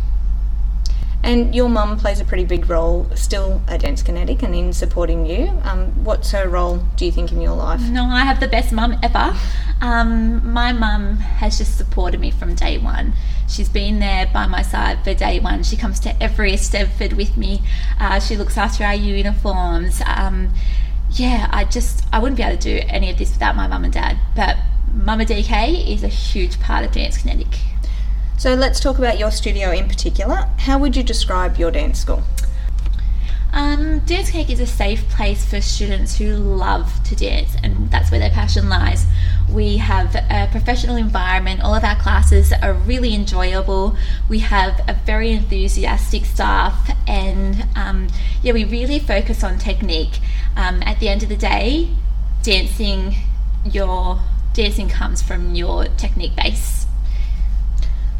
And 1.23 1.53
your 1.53 1.69
mum 1.69 1.97
plays 1.97 2.19
a 2.19 2.25
pretty 2.25 2.45
big 2.45 2.67
role 2.69 3.07
still 3.13 3.61
at 3.67 3.81
Dance 3.81 4.01
Kinetic 4.01 4.41
and 4.41 4.55
in 4.55 4.73
supporting 4.73 5.25
you. 5.25 5.51
Um, 5.63 6.03
what's 6.03 6.31
her 6.31 6.49
role, 6.49 6.77
do 6.95 7.05
you 7.05 7.11
think, 7.11 7.31
in 7.31 7.39
your 7.39 7.55
life? 7.55 7.81
No, 7.81 8.05
I 8.05 8.21
have 8.21 8.39
the 8.39 8.47
best 8.47 8.71
mum 8.71 8.97
ever. 9.03 9.35
Um, 9.81 10.51
my 10.51 10.71
mum 10.73 11.17
has 11.17 11.59
just 11.59 11.77
supported 11.77 12.19
me 12.19 12.31
from 12.31 12.55
day 12.55 12.77
one. 12.79 13.13
She's 13.47 13.69
been 13.69 13.99
there 13.99 14.29
by 14.33 14.47
my 14.47 14.63
side 14.63 15.03
for 15.03 15.13
day 15.13 15.39
one. 15.39 15.63
She 15.63 15.77
comes 15.77 15.99
to 16.01 16.23
every 16.23 16.53
Eisteddfod 16.53 17.15
with 17.15 17.37
me. 17.37 17.61
Uh, 17.99 18.19
she 18.19 18.35
looks 18.35 18.57
after 18.57 18.83
our 18.83 18.95
uniforms. 18.95 20.01
Um, 20.07 20.53
yeah, 21.11 21.49
I 21.51 21.65
just 21.65 22.05
I 22.11 22.19
wouldn't 22.19 22.37
be 22.37 22.43
able 22.43 22.57
to 22.57 22.79
do 22.79 22.87
any 22.87 23.11
of 23.11 23.17
this 23.17 23.31
without 23.33 23.55
my 23.55 23.67
mum 23.67 23.83
and 23.83 23.93
dad. 23.93 24.17
But 24.35 24.57
Mama 24.93 25.25
DK 25.25 25.87
is 25.93 26.03
a 26.03 26.07
huge 26.07 26.59
part 26.59 26.85
of 26.85 26.91
Dance 26.91 27.17
Kinetic. 27.17 27.59
So 28.41 28.55
let's 28.55 28.79
talk 28.79 28.97
about 28.97 29.19
your 29.19 29.29
studio 29.29 29.69
in 29.69 29.87
particular. 29.87 30.49
How 30.57 30.79
would 30.79 30.95
you 30.95 31.03
describe 31.03 31.57
your 31.57 31.69
dance 31.69 31.99
school? 31.99 32.23
Um, 33.53 33.99
dance 33.99 34.31
Cake 34.31 34.49
is 34.49 34.59
a 34.59 34.65
safe 34.65 35.07
place 35.09 35.45
for 35.47 35.61
students 35.61 36.17
who 36.17 36.37
love 36.37 37.03
to 37.03 37.15
dance, 37.15 37.55
and 37.61 37.91
that's 37.91 38.09
where 38.09 38.19
their 38.19 38.31
passion 38.31 38.67
lies. 38.67 39.05
We 39.47 39.77
have 39.77 40.15
a 40.15 40.49
professional 40.49 40.95
environment, 40.95 41.61
all 41.61 41.75
of 41.75 41.83
our 41.83 41.95
classes 41.97 42.51
are 42.51 42.73
really 42.73 43.13
enjoyable. 43.13 43.95
We 44.27 44.39
have 44.39 44.79
a 44.87 44.95
very 45.05 45.29
enthusiastic 45.29 46.25
staff, 46.25 46.97
and 47.07 47.67
um, 47.75 48.07
yeah, 48.41 48.53
we 48.53 48.63
really 48.63 48.97
focus 48.97 49.43
on 49.43 49.59
technique. 49.59 50.19
Um, 50.55 50.81
at 50.81 50.99
the 50.99 51.09
end 51.09 51.21
of 51.21 51.29
the 51.29 51.37
day, 51.37 51.89
dancing, 52.41 53.17
your 53.63 54.19
dancing 54.55 54.89
comes 54.89 55.21
from 55.21 55.53
your 55.53 55.85
technique 55.89 56.35
base. 56.35 56.87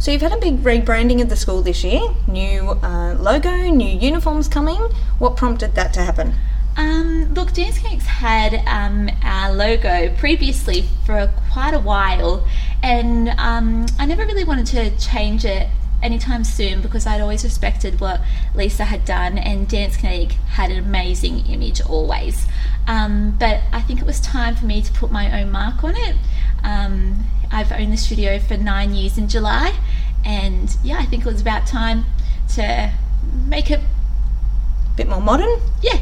So 0.01 0.09
you've 0.09 0.23
had 0.23 0.33
a 0.33 0.37
big 0.37 0.63
rebranding 0.63 1.21
of 1.21 1.29
the 1.29 1.35
school 1.35 1.61
this 1.61 1.83
year. 1.83 2.01
New 2.27 2.71
uh, 2.81 3.13
logo, 3.19 3.55
new 3.69 3.87
uniforms 3.87 4.47
coming. 4.47 4.79
What 5.19 5.37
prompted 5.37 5.75
that 5.75 5.93
to 5.93 6.01
happen? 6.01 6.33
Um, 6.75 7.31
look, 7.35 7.53
Dance 7.53 7.77
Cakes 7.77 8.07
had 8.07 8.63
um, 8.65 9.11
our 9.21 9.53
logo 9.53 10.11
previously 10.17 10.85
for 11.05 11.31
quite 11.51 11.75
a 11.75 11.79
while, 11.79 12.47
and 12.81 13.29
um, 13.37 13.85
I 13.99 14.07
never 14.07 14.25
really 14.25 14.43
wanted 14.43 14.65
to 14.67 14.89
change 14.97 15.45
it 15.45 15.69
anytime 16.01 16.43
soon 16.45 16.81
because 16.81 17.05
I'd 17.05 17.21
always 17.21 17.43
respected 17.43 18.01
what 18.01 18.21
Lisa 18.55 18.85
had 18.85 19.05
done, 19.05 19.37
and 19.37 19.67
Dance 19.67 19.97
Kinetic 19.97 20.31
had 20.31 20.71
an 20.71 20.79
amazing 20.79 21.45
image 21.45 21.79
always. 21.79 22.47
Um, 22.87 23.35
but 23.37 23.61
I 23.71 23.81
think 23.81 23.99
it 23.99 24.07
was 24.07 24.19
time 24.19 24.55
for 24.55 24.65
me 24.65 24.81
to 24.81 24.91
put 24.93 25.11
my 25.11 25.39
own 25.39 25.51
mark 25.51 25.83
on 25.83 25.93
it. 25.95 26.15
Um, 26.63 27.25
I've 27.51 27.71
owned 27.73 27.91
the 27.91 27.97
studio 27.97 28.39
for 28.39 28.55
nine 28.55 28.93
years 28.93 29.17
in 29.17 29.27
July, 29.27 29.75
and 30.23 30.77
yeah, 30.83 30.97
I 30.99 31.05
think 31.05 31.25
it 31.25 31.31
was 31.31 31.41
about 31.41 31.65
time 31.67 32.05
to 32.55 32.91
make 33.47 33.71
it, 33.71 33.79
a 33.79 34.95
bit 34.95 35.07
more 35.07 35.21
modern. 35.21 35.59
yeah, 35.81 35.99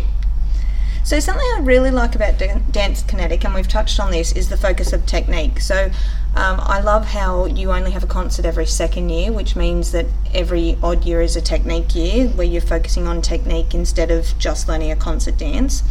So 1.03 1.19
something 1.19 1.45
I 1.55 1.61
really 1.61 1.91
like 1.91 2.15
about 2.15 2.37
Dance 2.71 3.03
Kinetic, 3.03 3.43
and 3.45 3.53
we've 3.53 3.67
touched 3.67 3.99
on 3.99 4.11
this, 4.11 4.31
is 4.31 4.49
the 4.49 4.57
focus 4.57 4.93
of 4.93 5.05
technique. 5.05 5.59
So 5.59 5.91
um, 6.35 6.59
I 6.59 6.79
love 6.81 7.05
how 7.05 7.45
you 7.45 7.71
only 7.71 7.91
have 7.91 8.03
a 8.03 8.07
concert 8.07 8.45
every 8.45 8.65
second 8.65 9.09
year, 9.09 9.31
which 9.31 9.55
means 9.55 9.91
that 9.91 10.05
every 10.33 10.77
odd 10.83 11.03
year 11.05 11.21
is 11.21 11.35
a 11.35 11.41
technique 11.41 11.95
year 11.95 12.27
where 12.29 12.47
you're 12.47 12.61
focusing 12.61 13.07
on 13.07 13.21
technique 13.21 13.73
instead 13.73 14.11
of 14.11 14.37
just 14.37 14.67
learning 14.67 14.91
a 14.91 14.95
concert 14.95 15.37
dance. 15.37 15.83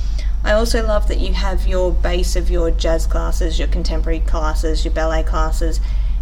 I 0.45 0.53
also 0.53 0.87
love 0.87 1.09
that 1.09 1.19
you 1.19 1.33
have 1.33 1.67
your 1.67 1.93
base 1.93 2.37
of 2.37 2.49
your 2.49 2.71
jazz 2.71 3.07
classes, 3.07 3.59
your 3.59 3.69
contemporary 3.69 4.21
classes, 4.21 4.85
your 4.85 4.95
ballet 4.95 5.25
classes, 5.25 5.81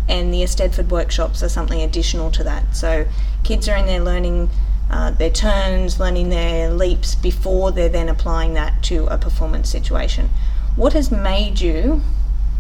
and 0.09 0.33
the 0.33 0.43
Eisteddfod 0.43 0.89
workshops 0.89 1.43
are 1.43 1.49
something 1.49 1.81
additional 1.81 2.31
to 2.33 2.45
that. 2.45 2.77
So 2.77 3.07
kids 3.45 3.69
are 3.69 3.77
in 3.77 3.87
there 3.87 4.01
learning 4.01 4.51
uh, 4.91 5.11
their 5.13 5.31
turns, 5.31 5.99
learning 5.99 6.29
their 6.29 6.71
leaps 6.71 7.15
before 7.15 7.73
they're 7.73 7.89
then 7.89 8.09
applying 8.09 8.55
that 8.55 8.83
to 8.85 9.07
a 9.07 9.19
performance 9.19 9.69
situation. 9.69 10.31
What 10.77 10.93
has 10.93 11.11
made 11.11 11.61
you 11.61 12.03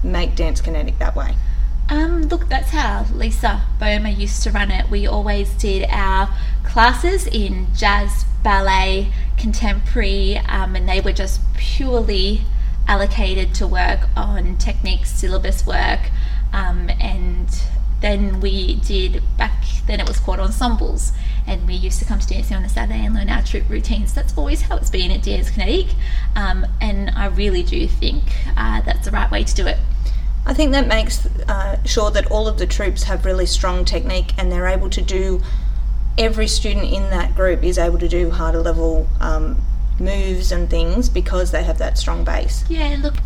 make 0.02 0.34
Dance 0.34 0.60
Kinetic 0.60 0.98
that 0.98 1.14
way? 1.14 1.36
Um, 1.88 2.22
look, 2.22 2.48
that's 2.48 2.70
how 2.70 3.06
Lisa 3.14 3.62
Boma 3.78 4.08
used 4.08 4.42
to 4.42 4.50
run 4.50 4.72
it. 4.72 4.90
We 4.90 5.06
always 5.06 5.50
did 5.50 5.86
our 5.88 6.28
classes 6.64 7.28
in 7.28 7.68
jazz, 7.76 8.24
ballet, 8.42 9.12
contemporary, 9.36 10.38
um, 10.38 10.74
and 10.74 10.88
they 10.88 11.00
were 11.00 11.12
just 11.12 11.40
purely 11.54 12.42
allocated 12.88 13.54
to 13.54 13.66
work 13.66 14.08
on 14.16 14.56
techniques, 14.56 15.10
syllabus 15.10 15.64
work, 15.64 16.10
um, 16.52 16.90
and 17.00 17.48
then 18.00 18.40
we 18.40 18.76
did 18.76 19.22
back 19.38 19.64
then 19.86 20.00
it 20.00 20.08
was 20.08 20.18
called 20.18 20.40
ensembles, 20.40 21.12
and 21.46 21.66
we 21.66 21.74
used 21.74 21.98
to 22.00 22.04
come 22.04 22.18
to 22.18 22.26
dancing 22.26 22.56
on 22.56 22.64
a 22.64 22.68
Saturday 22.68 23.04
and 23.04 23.14
learn 23.14 23.30
our 23.30 23.42
troupe 23.42 23.68
routines. 23.68 24.12
That's 24.12 24.36
always 24.36 24.62
how 24.62 24.76
it's 24.76 24.90
been 24.90 25.10
at 25.10 25.22
Dance 25.22 25.50
Kinetic, 25.50 25.94
um, 26.34 26.66
and 26.80 27.10
I 27.10 27.26
really 27.26 27.62
do 27.62 27.86
think 27.86 28.24
uh, 28.56 28.80
that's 28.82 29.04
the 29.04 29.12
right 29.12 29.30
way 29.30 29.44
to 29.44 29.54
do 29.54 29.66
it. 29.66 29.78
I 30.44 30.54
think 30.54 30.70
that 30.72 30.86
makes 30.86 31.26
uh, 31.48 31.82
sure 31.84 32.12
that 32.12 32.30
all 32.30 32.46
of 32.46 32.58
the 32.58 32.66
troupes 32.66 33.02
have 33.04 33.24
really 33.24 33.46
strong 33.46 33.84
technique 33.84 34.32
and 34.38 34.50
they're 34.50 34.68
able 34.68 34.88
to 34.90 35.02
do. 35.02 35.42
Every 36.16 36.46
student 36.46 36.86
in 36.86 37.10
that 37.10 37.34
group 37.34 37.64
is 37.64 37.78
able 37.78 37.98
to 37.98 38.08
do 38.08 38.30
harder 38.30 38.62
level 38.62 39.08
um, 39.20 39.60
moves 39.98 40.52
and 40.52 40.70
things 40.70 41.08
because 41.08 41.50
they 41.50 41.64
have 41.64 41.78
that 41.78 41.98
strong 41.98 42.24
base. 42.24 42.64
Yeah, 42.68 42.96
look, 43.02 43.16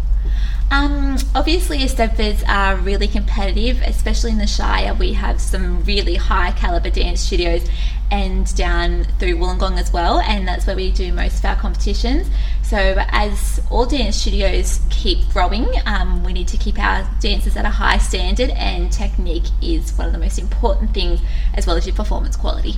um, 0.71 1.19
obviously, 1.35 1.79
Eisteddfods 1.79 2.47
are 2.49 2.77
really 2.77 3.09
competitive, 3.09 3.83
especially 3.83 4.31
in 4.31 4.39
the 4.39 4.47
Shire. 4.47 4.95
We 4.95 5.15
have 5.15 5.41
some 5.41 5.83
really 5.83 6.15
high 6.15 6.53
caliber 6.53 6.91
dance 6.91 7.21
studios 7.21 7.69
and 8.13 8.55
down 8.57 9.05
through 9.19 9.37
Wollongong 9.37 9.79
as 9.79 9.93
well, 9.93 10.21
and 10.21 10.47
that's 10.47 10.67
where 10.67 10.77
we 10.77 10.93
do 10.93 11.13
most 11.13 11.41
of 11.41 11.45
our 11.45 11.57
competitions. 11.57 12.29
So, 12.63 12.79
as 13.09 13.61
all 13.69 13.85
dance 13.85 14.17
studios 14.17 14.81
keep 14.91 15.29
growing, 15.31 15.67
um, 15.87 16.23
we 16.23 16.33
need 16.33 16.47
to 16.49 16.57
keep 16.57 16.79
our 16.79 17.09
dancers 17.21 17.57
at 17.57 17.65
a 17.65 17.71
high 17.71 17.99
standard, 17.99 18.51
and 18.51 18.93
technique 18.93 19.49
is 19.61 19.93
one 19.99 20.07
of 20.07 20.13
the 20.13 20.21
most 20.21 20.39
important 20.39 20.95
things, 20.95 21.21
as 21.53 21.67
well 21.67 21.77
as 21.77 21.85
your 21.85 21.97
performance 21.97 22.37
quality. 22.37 22.77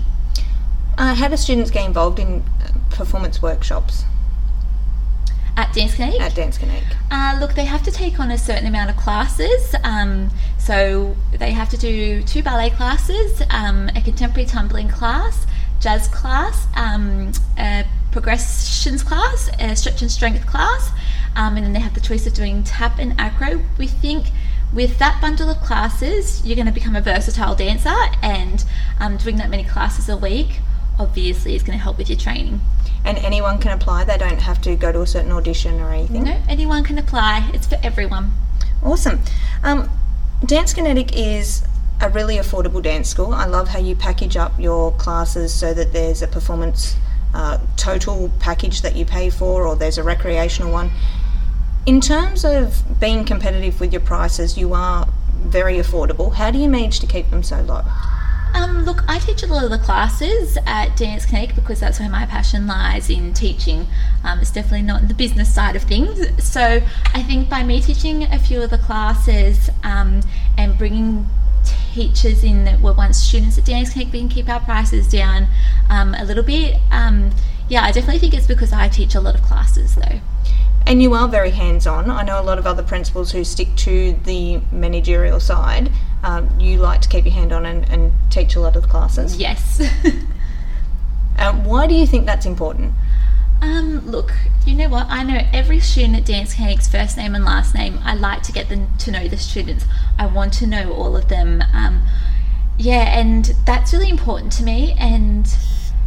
Uh, 0.96 1.14
how 1.14 1.28
do 1.28 1.36
students 1.36 1.70
get 1.70 1.84
involved 1.84 2.18
in 2.18 2.42
uh, 2.62 2.72
performance 2.90 3.42
workshops? 3.42 4.04
At 5.62 5.72
Dance 5.72 5.94
Kinetic? 5.94 6.20
At 6.20 6.34
Dance 6.34 6.58
Kinetic. 6.58 6.96
Uh, 7.10 7.36
look, 7.40 7.54
they 7.54 7.64
have 7.64 7.84
to 7.84 7.92
take 7.92 8.18
on 8.18 8.32
a 8.32 8.38
certain 8.38 8.66
amount 8.66 8.90
of 8.90 8.96
classes. 8.96 9.76
Um, 9.84 10.30
so 10.58 11.16
they 11.32 11.52
have 11.52 11.68
to 11.70 11.76
do 11.76 12.22
two 12.24 12.42
ballet 12.42 12.70
classes, 12.70 13.42
um, 13.50 13.88
a 13.94 14.00
contemporary 14.00 14.46
tumbling 14.46 14.88
class, 14.88 15.46
jazz 15.80 16.08
class, 16.08 16.66
um, 16.74 17.30
a 17.58 17.86
progressions 18.10 19.04
class, 19.04 19.50
a 19.60 19.76
stretch 19.76 20.02
and 20.02 20.10
strength 20.10 20.46
class, 20.46 20.90
um, 21.36 21.56
and 21.56 21.64
then 21.64 21.72
they 21.72 21.80
have 21.80 21.94
the 21.94 22.00
choice 22.00 22.26
of 22.26 22.34
doing 22.34 22.64
tap 22.64 22.98
and 22.98 23.14
acro. 23.18 23.62
We 23.78 23.86
think 23.86 24.26
with 24.72 24.98
that 24.98 25.20
bundle 25.20 25.48
of 25.48 25.58
classes, 25.58 26.44
you're 26.44 26.56
going 26.56 26.66
to 26.66 26.72
become 26.72 26.96
a 26.96 27.00
versatile 27.00 27.54
dancer, 27.54 27.94
and 28.20 28.64
um, 28.98 29.16
doing 29.16 29.36
that 29.36 29.48
many 29.48 29.64
classes 29.64 30.08
a 30.08 30.16
week 30.16 30.58
obviously 30.98 31.54
is 31.54 31.62
going 31.62 31.78
to 31.78 31.82
help 31.82 31.98
with 31.98 32.08
your 32.08 32.18
training. 32.18 32.60
And 33.04 33.18
anyone 33.18 33.58
can 33.58 33.72
apply, 33.72 34.04
they 34.04 34.16
don't 34.16 34.40
have 34.40 34.60
to 34.62 34.76
go 34.76 34.92
to 34.92 35.00
a 35.00 35.06
certain 35.06 35.32
audition 35.32 35.80
or 35.80 35.90
anything? 35.90 36.24
No, 36.24 36.40
anyone 36.48 36.84
can 36.84 36.98
apply, 36.98 37.50
it's 37.52 37.66
for 37.66 37.78
everyone. 37.82 38.32
Awesome. 38.82 39.20
Um, 39.62 39.90
dance 40.44 40.72
Kinetic 40.72 41.16
is 41.16 41.64
a 42.00 42.08
really 42.08 42.36
affordable 42.36 42.82
dance 42.82 43.08
school. 43.08 43.32
I 43.32 43.46
love 43.46 43.68
how 43.68 43.78
you 43.78 43.94
package 43.94 44.36
up 44.36 44.58
your 44.58 44.92
classes 44.92 45.54
so 45.54 45.72
that 45.74 45.92
there's 45.92 46.22
a 46.22 46.26
performance 46.26 46.96
uh, 47.34 47.58
total 47.76 48.30
package 48.40 48.82
that 48.82 48.96
you 48.96 49.04
pay 49.04 49.30
for, 49.30 49.66
or 49.66 49.76
there's 49.76 49.98
a 49.98 50.02
recreational 50.02 50.72
one. 50.72 50.90
In 51.86 52.00
terms 52.00 52.44
of 52.44 53.00
being 53.00 53.24
competitive 53.24 53.80
with 53.80 53.92
your 53.92 54.00
prices, 54.00 54.56
you 54.56 54.74
are 54.74 55.08
very 55.34 55.76
affordable. 55.76 56.34
How 56.34 56.50
do 56.50 56.58
you 56.58 56.68
manage 56.68 57.00
to 57.00 57.06
keep 57.06 57.30
them 57.30 57.42
so 57.42 57.62
low? 57.62 57.82
Um, 58.54 58.84
look, 58.84 59.02
I 59.08 59.18
teach 59.18 59.42
a 59.42 59.46
lot 59.46 59.64
of 59.64 59.70
the 59.70 59.78
classes 59.78 60.58
at 60.66 60.96
Dance 60.96 61.24
Kinetic 61.24 61.54
because 61.54 61.80
that's 61.80 61.98
where 61.98 62.10
my 62.10 62.26
passion 62.26 62.66
lies 62.66 63.08
in 63.08 63.32
teaching. 63.32 63.86
Um, 64.24 64.40
it's 64.40 64.50
definitely 64.50 64.82
not 64.82 65.08
the 65.08 65.14
business 65.14 65.52
side 65.52 65.76
of 65.76 65.82
things. 65.82 66.28
So 66.42 66.82
I 67.14 67.22
think 67.22 67.48
by 67.48 67.62
me 67.62 67.80
teaching 67.80 68.24
a 68.24 68.38
few 68.38 68.60
of 68.62 68.70
the 68.70 68.78
classes 68.78 69.70
um, 69.82 70.20
and 70.58 70.76
bringing 70.76 71.26
teachers 71.94 72.42
in 72.44 72.64
that 72.64 72.80
were 72.80 72.92
once 72.92 73.18
students 73.18 73.58
at 73.58 73.64
Dance 73.64 73.92
Kinetic, 73.92 74.12
we 74.12 74.18
can 74.20 74.28
keep 74.28 74.48
our 74.48 74.60
prices 74.60 75.08
down 75.08 75.46
um, 75.88 76.14
a 76.14 76.24
little 76.24 76.42
bit. 76.42 76.76
Um, 76.90 77.30
yeah, 77.68 77.84
I 77.84 77.92
definitely 77.92 78.18
think 78.18 78.34
it's 78.34 78.46
because 78.46 78.72
I 78.72 78.88
teach 78.88 79.14
a 79.14 79.20
lot 79.20 79.34
of 79.34 79.42
classes 79.42 79.94
though. 79.94 80.20
And 80.86 81.00
you 81.02 81.14
are 81.14 81.28
very 81.28 81.50
hands 81.50 81.86
on. 81.86 82.10
I 82.10 82.22
know 82.22 82.40
a 82.40 82.42
lot 82.42 82.58
of 82.58 82.66
other 82.66 82.82
principals 82.82 83.32
who 83.32 83.44
stick 83.44 83.74
to 83.76 84.12
the 84.24 84.60
managerial 84.72 85.38
side. 85.38 85.90
Um, 86.22 86.60
you 86.60 86.78
like 86.78 87.00
to 87.02 87.08
keep 87.08 87.24
your 87.24 87.34
hand 87.34 87.52
on 87.52 87.66
and, 87.66 87.88
and 87.88 88.12
teach 88.30 88.54
a 88.54 88.60
lot 88.60 88.76
of 88.76 88.82
the 88.82 88.88
classes. 88.88 89.36
Yes. 89.36 89.82
um, 91.38 91.64
why 91.64 91.86
do 91.86 91.94
you 91.94 92.06
think 92.06 92.26
that's 92.26 92.46
important? 92.46 92.94
Um, 93.60 94.04
look, 94.10 94.32
you 94.66 94.74
know 94.74 94.88
what? 94.88 95.06
I 95.08 95.22
know 95.22 95.40
every 95.52 95.78
student 95.78 96.16
at 96.16 96.24
Dance 96.24 96.54
Kinetic's 96.54 96.88
first 96.88 97.16
name 97.16 97.34
and 97.34 97.44
last 97.44 97.74
name. 97.74 98.00
I 98.02 98.14
like 98.14 98.42
to 98.44 98.52
get 98.52 98.68
them 98.68 98.88
to 98.98 99.10
know 99.10 99.28
the 99.28 99.36
students. 99.36 99.84
I 100.18 100.26
want 100.26 100.52
to 100.54 100.66
know 100.66 100.92
all 100.92 101.16
of 101.16 101.28
them. 101.28 101.62
Um, 101.72 102.02
yeah, 102.76 103.18
and 103.18 103.54
that's 103.64 103.92
really 103.92 104.10
important 104.10 104.52
to 104.54 104.64
me. 104.64 104.96
And 104.98 105.46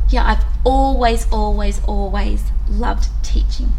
yeah, 0.09 0.25
I've 0.25 0.45
always, 0.65 1.31
always, 1.31 1.83
always 1.85 2.51
loved 2.69 3.07
teaching. 3.23 3.71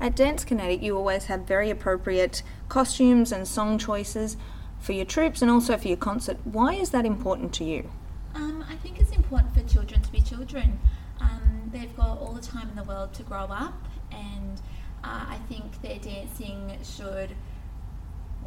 At 0.00 0.14
Dance 0.14 0.44
Kinetic, 0.44 0.80
you 0.80 0.96
always 0.96 1.26
have 1.26 1.40
very 1.40 1.70
appropriate 1.70 2.42
costumes 2.70 3.32
and 3.32 3.46
song 3.46 3.76
choices 3.76 4.38
for 4.78 4.92
your 4.92 5.04
troupes 5.04 5.42
and 5.42 5.50
also 5.50 5.76
for 5.76 5.88
your 5.88 5.98
concert. 5.98 6.38
Why 6.44 6.72
is 6.72 6.90
that 6.90 7.04
important 7.04 7.52
to 7.54 7.64
you? 7.64 7.90
Um, 8.34 8.64
I 8.70 8.76
think 8.76 8.98
it's 8.98 9.10
important 9.10 9.52
for 9.52 9.62
children 9.62 10.00
to 10.00 10.10
be 10.10 10.22
children. 10.22 10.80
Um, 11.20 11.70
they've 11.70 11.94
got 11.94 12.18
all 12.18 12.32
the 12.32 12.40
time 12.40 12.70
in 12.70 12.76
the 12.76 12.84
world 12.84 13.12
to 13.14 13.22
grow 13.22 13.44
up, 13.44 13.86
and 14.10 14.58
uh, 15.04 15.26
I 15.28 15.38
think 15.50 15.82
their 15.82 15.98
dancing 15.98 16.78
should 16.82 17.34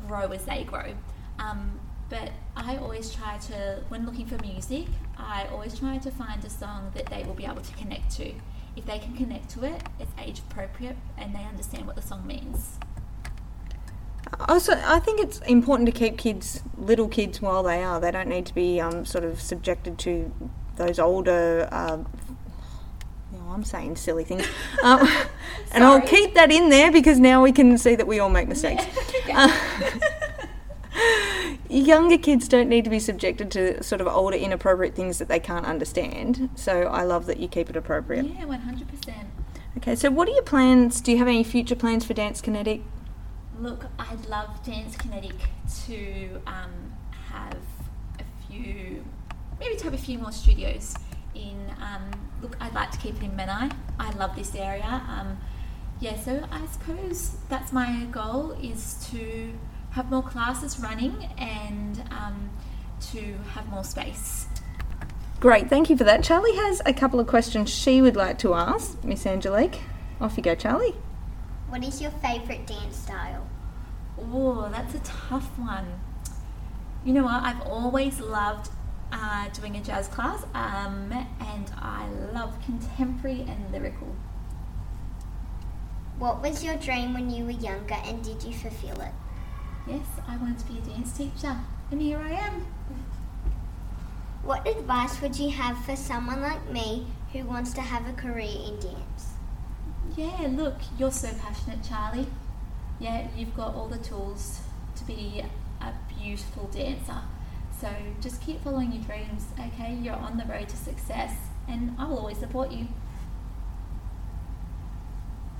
grow 0.07 0.31
as 0.31 0.45
they 0.45 0.63
grow. 0.63 0.95
Um, 1.37 1.79
but 2.09 2.31
I 2.55 2.77
always 2.77 3.13
try 3.13 3.37
to, 3.49 3.83
when 3.89 4.07
looking 4.07 4.25
for 4.25 4.37
music, 4.39 4.87
I 5.17 5.45
always 5.51 5.77
try 5.77 5.99
to 5.99 6.09
find 6.09 6.43
a 6.43 6.49
song 6.49 6.91
that 6.95 7.05
they 7.07 7.23
will 7.23 7.35
be 7.35 7.45
able 7.45 7.61
to 7.61 7.75
connect 7.75 8.15
to 8.17 8.33
if 8.75 8.85
they 8.85 8.99
can 8.99 9.15
connect 9.15 9.49
to 9.51 9.65
it, 9.65 9.83
it's 9.99 10.11
age 10.17 10.39
appropriate 10.39 10.97
and 11.17 11.35
they 11.35 11.43
understand 11.43 11.85
what 11.85 11.95
the 11.95 12.01
song 12.01 12.25
means. 12.25 12.79
Also, 14.47 14.73
I 14.85 14.99
think 14.99 15.19
it's 15.19 15.39
important 15.39 15.87
to 15.87 15.91
keep 15.91 16.17
kids, 16.17 16.61
little 16.77 17.07
kids, 17.07 17.41
while 17.41 17.63
they 17.63 17.83
are. 17.83 17.99
They 17.99 18.11
don't 18.11 18.29
need 18.29 18.45
to 18.47 18.53
be 18.53 18.79
um, 18.79 19.05
sort 19.05 19.23
of 19.23 19.41
subjected 19.41 19.97
to 19.99 20.31
those 20.75 20.99
older. 20.99 21.67
Uh, 21.71 22.03
I'm 23.53 23.63
saying 23.63 23.97
silly 23.97 24.23
things, 24.23 24.47
um, 24.83 25.07
and 25.71 25.83
I'll 25.83 26.01
keep 26.01 26.33
that 26.33 26.51
in 26.51 26.69
there 26.69 26.91
because 26.91 27.19
now 27.19 27.43
we 27.43 27.51
can 27.51 27.77
see 27.77 27.95
that 27.95 28.07
we 28.07 28.19
all 28.19 28.29
make 28.29 28.47
mistakes. 28.47 28.85
Yeah. 29.25 29.47
uh, 29.47 29.99
younger 31.69 32.17
kids 32.17 32.49
don't 32.49 32.67
need 32.67 32.83
to 32.83 32.89
be 32.89 32.99
subjected 32.99 33.49
to 33.51 33.81
sort 33.81 34.01
of 34.01 34.07
older 34.07 34.35
inappropriate 34.35 34.95
things 34.95 35.17
that 35.19 35.29
they 35.29 35.39
can't 35.39 35.65
understand. 35.65 36.49
So 36.55 36.83
I 36.83 37.03
love 37.03 37.25
that 37.27 37.39
you 37.39 37.47
keep 37.47 37.69
it 37.69 37.77
appropriate. 37.77 38.25
Yeah, 38.25 38.45
one 38.45 38.61
hundred 38.61 38.89
percent. 38.89 39.29
Okay, 39.77 39.95
so 39.95 40.11
what 40.11 40.27
are 40.27 40.31
your 40.31 40.43
plans? 40.43 40.99
Do 40.99 41.11
you 41.11 41.19
have 41.19 41.27
any 41.27 41.43
future 41.43 41.75
plans 41.75 42.05
for 42.05 42.13
Dance 42.13 42.41
Kinetic? 42.41 42.81
Look, 43.59 43.85
I'd 43.99 44.25
love 44.27 44.63
Dance 44.65 44.95
Kinetic 44.95 45.35
to 45.85 46.41
um, 46.47 46.71
have 47.29 47.57
a 48.19 48.23
few, 48.47 49.03
maybe 49.59 49.75
to 49.77 49.83
have 49.85 49.93
a 49.93 49.97
few 49.97 50.17
more 50.17 50.31
studios. 50.31 50.95
In 51.35 51.71
um, 51.81 52.11
look, 52.41 52.57
I'd 52.59 52.73
like 52.73 52.91
to 52.91 52.97
keep 52.97 53.15
it 53.15 53.23
in 53.23 53.31
Menai. 53.31 53.71
I 53.99 54.11
love 54.11 54.35
this 54.35 54.55
area. 54.55 55.01
Um, 55.07 55.37
yeah, 55.99 56.19
so 56.19 56.43
I 56.51 56.65
suppose 56.67 57.37
that's 57.49 57.71
my 57.71 58.05
goal 58.11 58.51
is 58.61 59.07
to 59.11 59.53
have 59.91 60.09
more 60.09 60.23
classes 60.23 60.79
running 60.79 61.29
and 61.37 62.03
um, 62.11 62.49
to 63.11 63.35
have 63.53 63.67
more 63.69 63.83
space. 63.83 64.47
Great, 65.39 65.69
thank 65.69 65.89
you 65.89 65.97
for 65.97 66.03
that. 66.03 66.23
Charlie 66.23 66.55
has 66.55 66.81
a 66.85 66.93
couple 66.93 67.19
of 67.19 67.27
questions 67.27 67.69
she 67.69 68.01
would 68.01 68.15
like 68.15 68.37
to 68.39 68.53
ask 68.53 69.03
Miss 69.03 69.25
Angelique. 69.25 69.81
Off 70.19 70.37
you 70.37 70.43
go, 70.43 70.55
Charlie. 70.55 70.95
What 71.73 71.83
is 71.83 71.99
your 71.99 72.11
favourite 72.11 72.67
dance 72.67 72.95
style? 72.95 73.47
Oh, 74.31 74.69
that's 74.69 74.93
a 74.93 74.99
tough 74.99 75.57
one. 75.57 75.87
You 77.03 77.13
know 77.13 77.23
what? 77.23 77.41
I've 77.41 77.61
always 77.61 78.19
loved 78.19 78.69
uh, 79.11 79.49
doing 79.49 79.77
a 79.77 79.81
jazz 79.81 80.07
class, 80.07 80.43
um, 80.53 81.11
and 81.11 81.71
I 81.81 82.07
love 82.31 82.55
contemporary 82.63 83.47
and 83.49 83.71
lyrical. 83.71 84.15
What 86.19 86.43
was 86.43 86.63
your 86.63 86.75
dream 86.75 87.15
when 87.15 87.31
you 87.31 87.43
were 87.45 87.49
younger, 87.49 87.97
and 88.05 88.23
did 88.23 88.43
you 88.43 88.53
fulfill 88.53 89.01
it? 89.01 89.13
Yes, 89.87 90.05
I 90.27 90.37
wanted 90.37 90.59
to 90.59 90.65
be 90.65 90.77
a 90.77 90.81
dance 90.81 91.17
teacher, 91.17 91.57
and 91.89 91.99
here 91.99 92.19
I 92.19 92.33
am. 92.33 92.67
What 94.43 94.67
advice 94.67 95.19
would 95.23 95.39
you 95.39 95.49
have 95.49 95.83
for 95.85 95.95
someone 95.95 96.43
like 96.43 96.69
me 96.69 97.07
who 97.31 97.45
wants 97.45 97.73
to 97.73 97.81
have 97.81 98.07
a 98.07 98.13
career 98.13 98.59
in 98.67 98.79
dance? 98.79 99.32
Yeah, 100.15 100.47
look, 100.51 100.75
you're 100.99 101.11
so 101.11 101.29
passionate, 101.41 101.79
Charlie. 101.83 102.27
Yeah, 102.99 103.27
you've 103.35 103.55
got 103.55 103.73
all 103.73 103.87
the 103.87 103.97
tools 103.97 104.59
to 104.95 105.03
be 105.05 105.43
a 105.81 105.93
beautiful 106.19 106.65
dancer. 106.67 107.21
So 107.81 107.89
just 108.21 108.39
keep 108.39 108.63
following 108.63 108.91
your 108.91 109.03
dreams, 109.03 109.47
okay? 109.59 109.95
You're 109.95 110.15
on 110.15 110.37
the 110.37 110.45
road 110.45 110.69
to 110.69 110.77
success, 110.77 111.35
and 111.67 111.95
I 111.97 112.05
will 112.05 112.19
always 112.19 112.37
support 112.37 112.71
you. 112.71 112.87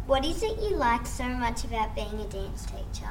What 0.05 0.24
is 0.24 0.43
it 0.43 0.60
you 0.62 0.75
like 0.75 1.07
so 1.07 1.24
much 1.29 1.63
about 1.63 1.95
being 1.95 2.19
a 2.19 2.25
dance 2.25 2.67
teacher? 2.67 3.10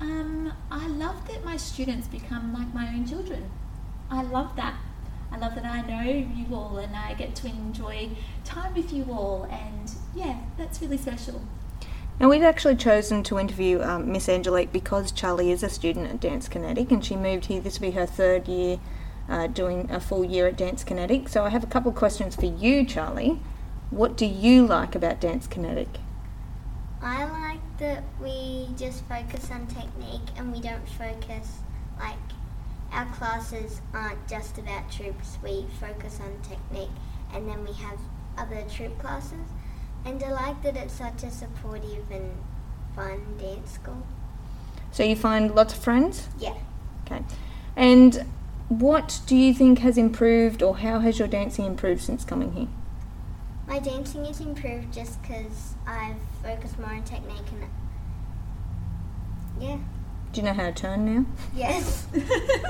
Um, 0.00 0.52
I 0.70 0.86
love 0.86 1.26
that 1.28 1.44
my 1.44 1.56
students 1.56 2.06
become 2.06 2.52
like 2.52 2.72
my 2.72 2.86
own 2.88 3.06
children. 3.06 3.50
I 4.10 4.22
love 4.22 4.54
that. 4.56 4.76
I 5.32 5.38
love 5.38 5.56
that 5.56 5.64
I 5.64 5.80
know 5.80 6.10
you 6.10 6.54
all 6.54 6.78
and 6.78 6.94
I 6.94 7.14
get 7.14 7.34
to 7.36 7.48
enjoy 7.48 8.10
time 8.44 8.74
with 8.74 8.92
you 8.92 9.06
all, 9.10 9.48
and 9.50 9.90
yeah, 10.14 10.40
that's 10.56 10.80
really 10.80 10.98
special. 10.98 11.42
And 12.20 12.30
we've 12.30 12.42
actually 12.42 12.76
chosen 12.76 13.24
to 13.24 13.38
interview 13.38 13.82
um, 13.82 14.12
Miss 14.12 14.28
Angelique 14.28 14.72
because 14.72 15.10
Charlie 15.10 15.50
is 15.50 15.64
a 15.64 15.68
student 15.68 16.06
at 16.06 16.20
Dance 16.20 16.48
Kinetic 16.48 16.92
and 16.92 17.04
she 17.04 17.16
moved 17.16 17.46
here. 17.46 17.60
This 17.60 17.80
will 17.80 17.88
be 17.88 17.96
her 17.96 18.06
third 18.06 18.46
year 18.46 18.78
uh, 19.28 19.48
doing 19.48 19.90
a 19.90 19.98
full 19.98 20.24
year 20.24 20.46
at 20.46 20.56
Dance 20.56 20.84
Kinetic. 20.84 21.28
So 21.28 21.44
I 21.44 21.48
have 21.48 21.64
a 21.64 21.66
couple 21.66 21.90
of 21.90 21.96
questions 21.96 22.36
for 22.36 22.46
you, 22.46 22.84
Charlie. 22.84 23.40
What 23.90 24.16
do 24.16 24.26
you 24.26 24.64
like 24.66 24.94
about 24.94 25.20
Dance 25.20 25.48
Kinetic? 25.48 25.88
I 27.02 27.24
like 27.24 27.78
that 27.78 28.04
we 28.22 28.68
just 28.76 29.04
focus 29.06 29.50
on 29.50 29.66
technique 29.66 30.28
and 30.36 30.52
we 30.52 30.60
don't 30.60 30.88
focus 30.88 31.58
like 31.98 32.16
our 32.92 33.06
classes 33.06 33.80
aren't 33.92 34.26
just 34.28 34.56
about 34.58 34.90
troupes. 34.90 35.36
We 35.42 35.66
focus 35.80 36.20
on 36.20 36.32
technique 36.48 36.94
and 37.32 37.48
then 37.48 37.64
we 37.64 37.72
have 37.72 37.98
other 38.38 38.64
troupe 38.70 38.98
classes. 39.00 39.46
And 40.04 40.22
I 40.22 40.30
like 40.32 40.62
that 40.62 40.76
it's 40.76 40.94
such 40.94 41.22
a 41.22 41.30
supportive 41.30 42.10
and 42.10 42.30
fun 42.94 43.20
dance 43.38 43.72
school. 43.72 44.06
So 44.92 45.02
you 45.02 45.16
find 45.16 45.54
lots 45.54 45.74
of 45.74 45.82
friends? 45.82 46.28
Yeah. 46.38 46.54
Okay. 47.06 47.22
And 47.76 48.24
what 48.68 49.20
do 49.26 49.36
you 49.36 49.52
think 49.52 49.80
has 49.80 49.98
improved 49.98 50.62
or 50.62 50.78
how 50.78 51.00
has 51.00 51.18
your 51.18 51.28
dancing 51.28 51.64
improved 51.64 52.02
since 52.02 52.24
coming 52.24 52.52
here? 52.52 52.68
My 53.66 53.78
dancing 53.78 54.24
has 54.26 54.40
improved 54.40 54.92
just 54.92 55.20
because 55.22 55.74
I've 55.86 56.16
focused 56.42 56.78
more 56.78 56.90
on 56.90 57.02
technique 57.02 57.50
and 57.52 57.64
yeah. 59.60 59.78
Do 60.32 60.40
you 60.40 60.46
know 60.46 60.52
how 60.52 60.64
to 60.64 60.72
turn 60.72 61.04
now? 61.04 61.26
Yes. 61.54 62.08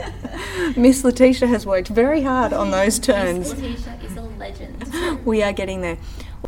Miss 0.76 1.02
Letitia 1.02 1.48
has 1.48 1.64
worked 1.64 1.88
very 1.88 2.22
hard 2.22 2.52
on 2.52 2.70
those 2.70 2.98
turns. 3.00 3.54
Miss 3.54 3.86
Letitia 3.86 3.98
is 4.04 4.16
a 4.16 4.22
legend. 4.22 5.24
We 5.24 5.42
are 5.42 5.52
getting 5.52 5.80
there. 5.80 5.96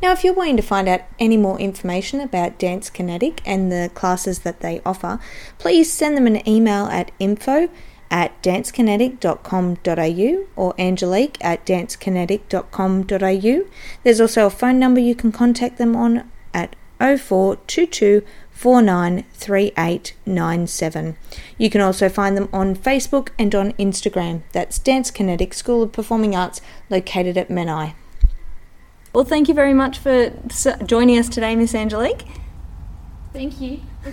Now, 0.03 0.13
if 0.13 0.25
you're 0.25 0.35
wanting 0.35 0.59
to 0.59 0.63
find 0.63 0.89
out 0.89 1.01
any 1.19 1.37
more 1.37 1.59
information 1.59 2.21
about 2.21 2.59
Dance 2.59 2.91
Kinetic 2.91 3.41
and 3.47 3.73
the 3.73 3.91
classes 3.95 4.41
that 4.41 4.61
they 4.61 4.83
offer, 4.85 5.19
please 5.59 5.93
send 5.93 6.17
them 6.17 6.27
an 6.27 6.47
email 6.49 6.87
at 6.87 7.13
info 7.19 7.69
at 8.11 8.43
dancekinetic.com.au 8.43 10.47
or 10.55 10.75
angelique 10.79 11.39
at 11.41 11.65
dancekinetic.com.au. 11.67 13.65
There's 14.05 14.21
also 14.21 14.47
a 14.47 14.51
phone 14.51 14.79
number 14.79 15.01
you 15.01 15.15
can 15.15 15.33
contact 15.33 15.79
them 15.79 15.97
on 15.97 16.31
at 16.55 16.77
0422 16.99 18.23
493897. 18.53 21.17
You 21.59 21.69
can 21.69 21.81
also 21.83 22.09
find 22.09 22.37
them 22.37 22.49
on 22.53 22.77
Facebook 22.77 23.31
and 23.39 23.55
on 23.55 23.73
Instagram. 23.73 24.43
That's 24.53 24.79
Dance 24.79 25.11
Kinetic 25.11 25.53
School 25.53 25.83
of 25.83 25.93
Performing 25.93 26.35
Arts 26.35 26.63
located 26.89 27.37
at 27.37 27.51
Menai. 27.51 27.93
Well, 29.13 29.25
thank 29.25 29.49
you 29.49 29.55
very 29.55 29.75
much 29.75 29.99
for 29.99 30.31
joining 30.85 31.19
us 31.19 31.29
today, 31.29 31.57
Miss 31.57 31.75
Angelique. 31.75 32.25
Thank 33.33 33.61
you. 33.61 33.81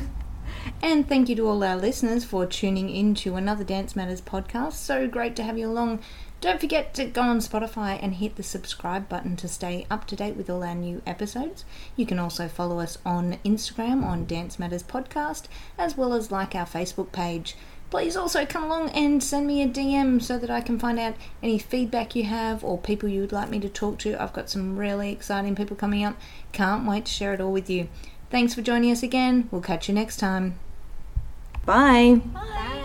And 0.83 1.07
thank 1.07 1.29
you 1.29 1.35
to 1.37 1.47
all 1.47 1.63
our 1.63 1.77
listeners 1.77 2.25
for 2.25 2.45
tuning 2.45 2.89
in 2.89 3.15
to 3.15 3.35
another 3.35 3.63
Dance 3.63 3.95
Matters 3.95 4.19
podcast. 4.19 4.73
So 4.73 5.07
great 5.07 5.33
to 5.37 5.43
have 5.43 5.57
you 5.57 5.69
along. 5.69 5.99
Don't 6.41 6.59
forget 6.59 6.93
to 6.95 7.05
go 7.05 7.21
on 7.21 7.39
Spotify 7.39 7.97
and 8.01 8.15
hit 8.15 8.35
the 8.35 8.43
subscribe 8.43 9.07
button 9.07 9.37
to 9.37 9.47
stay 9.47 9.87
up 9.89 10.05
to 10.07 10.17
date 10.17 10.35
with 10.35 10.49
all 10.49 10.61
our 10.61 10.75
new 10.75 11.01
episodes. 11.07 11.63
You 11.95 12.05
can 12.05 12.19
also 12.19 12.49
follow 12.49 12.81
us 12.81 12.97
on 13.05 13.37
Instagram 13.45 14.03
on 14.03 14.25
Dance 14.25 14.59
Matters 14.59 14.83
Podcast, 14.83 15.45
as 15.77 15.95
well 15.95 16.11
as 16.13 16.31
like 16.31 16.53
our 16.53 16.65
Facebook 16.65 17.13
page. 17.13 17.55
Please 17.93 18.17
also 18.17 18.43
come 18.43 18.63
along 18.63 18.89
and 18.89 19.21
send 19.21 19.45
me 19.45 19.61
a 19.61 19.67
DM 19.67 20.19
so 20.19 20.39
that 20.39 20.49
I 20.49 20.61
can 20.61 20.79
find 20.79 20.97
out 20.97 21.13
any 21.43 21.59
feedback 21.59 22.15
you 22.15 22.23
have 22.23 22.63
or 22.63 22.79
people 22.79 23.07
you 23.07 23.21
would 23.21 23.31
like 23.31 23.51
me 23.51 23.59
to 23.59 23.69
talk 23.69 23.99
to. 23.99 24.19
I've 24.19 24.33
got 24.33 24.49
some 24.49 24.77
really 24.77 25.11
exciting 25.11 25.53
people 25.53 25.77
coming 25.77 26.03
up. 26.03 26.17
Can't 26.53 26.87
wait 26.87 27.05
to 27.05 27.11
share 27.11 27.35
it 27.35 27.39
all 27.39 27.51
with 27.51 27.69
you. 27.69 27.89
Thanks 28.31 28.55
for 28.55 28.63
joining 28.63 28.91
us 28.91 29.03
again. 29.03 29.47
We'll 29.51 29.61
catch 29.61 29.87
you 29.87 29.93
next 29.93 30.17
time. 30.17 30.57
Bye. 31.67 32.21
Bye. 32.33 32.79